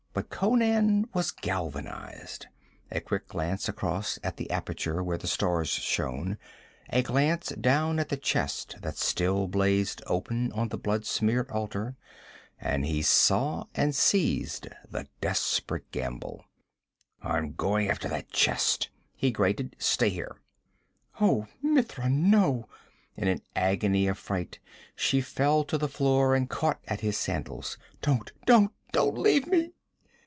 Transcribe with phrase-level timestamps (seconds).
[0.13, 2.47] But Conan was galvanized.
[2.91, 6.37] A quick glance across at the aperture where the stars shone,
[6.89, 11.95] a glance down at the chest that still blazed open on the blood smeared altar,
[12.59, 16.43] and he saw and seized the desperate gamble.
[17.23, 19.77] 'I'm going after that chest!' he grated.
[19.79, 20.41] 'Stay here!'
[21.21, 22.67] 'Oh, Mitra, no!'
[23.15, 24.59] In an agony of fright
[24.93, 27.77] she fell to the floor and caught at his sandals.
[28.01, 28.33] 'Don't!
[28.45, 28.73] Don't!
[28.91, 29.71] Don't leave me!'